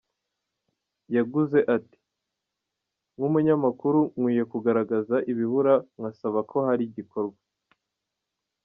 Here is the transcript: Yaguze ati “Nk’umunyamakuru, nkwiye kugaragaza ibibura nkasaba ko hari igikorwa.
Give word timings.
Yaguze 1.15 1.59
ati 1.75 1.99
“Nk’umunyamakuru, 3.15 3.99
nkwiye 4.17 4.43
kugaragaza 4.51 5.15
ibibura 5.31 5.73
nkasaba 5.97 6.39
ko 6.49 6.57
hari 6.67 6.83
igikorwa. 6.89 7.39